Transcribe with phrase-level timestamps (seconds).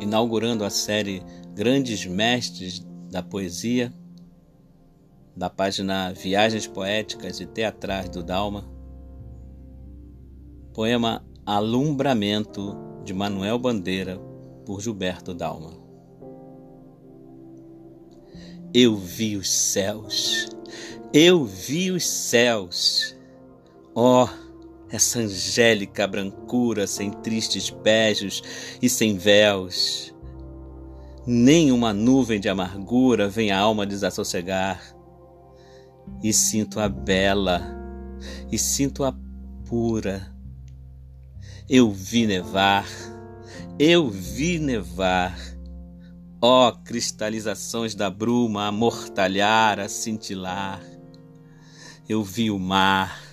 [0.00, 1.22] inaugurando a série
[1.54, 3.92] Grandes Mestres da Poesia,
[5.36, 8.64] da página Viagens Poéticas e Teatrais do Dalma,
[10.72, 14.18] poema Alumbramento de Manuel Bandeira,
[14.64, 15.72] por Gilberto Dalma.
[18.72, 20.48] Eu vi os céus,
[21.12, 23.16] eu vi os céus,
[23.94, 24.49] ó, oh,
[24.90, 28.42] essa angélica brancura sem tristes beijos
[28.82, 30.14] e sem véus.
[31.26, 34.82] Nem uma nuvem de amargura vem a alma desassossegar.
[36.22, 37.62] E sinto a bela,
[38.50, 39.14] e sinto a
[39.68, 40.34] pura.
[41.68, 42.88] Eu vi nevar,
[43.78, 45.38] eu vi nevar.
[46.42, 50.82] Ó oh, cristalizações da bruma a mortalhar, a cintilar.
[52.08, 53.29] Eu vi o mar,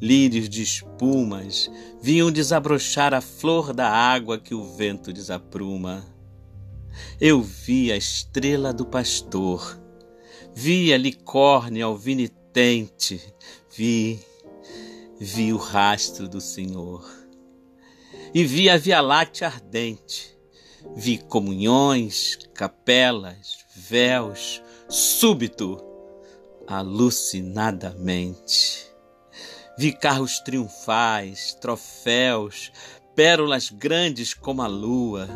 [0.00, 6.06] lírios de espumas vinham desabrochar a flor da água que o vento desapruma.
[7.20, 9.78] Eu vi a estrela do pastor,
[10.54, 13.20] vi a licórnia alvinitente,
[13.76, 14.18] vi,
[15.20, 17.04] vi o rastro do Senhor.
[18.32, 20.38] E vi a Via Láctea ardente,
[20.94, 25.84] vi comunhões, capelas, véus, súbito,
[26.66, 28.89] alucinadamente.
[29.80, 32.70] Vi carros triunfais, troféus,
[33.16, 35.26] pérolas grandes como a lua.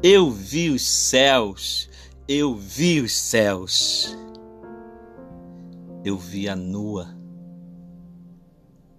[0.00, 1.90] Eu vi os céus,
[2.28, 4.16] eu vi os céus.
[6.04, 7.18] Eu vi a nua,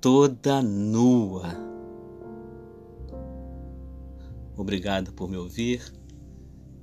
[0.02, 1.56] toda nua.
[4.58, 5.90] Obrigado por me ouvir.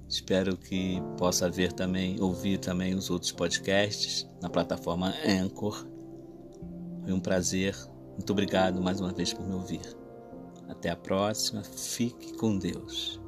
[0.09, 5.92] Espero que possa ver também, ouvir também os outros podcasts na plataforma Anchor.
[7.03, 7.77] Foi um prazer.
[8.13, 9.83] Muito obrigado mais uma vez por me ouvir.
[10.69, 11.63] Até a próxima.
[11.63, 13.21] Fique com Deus.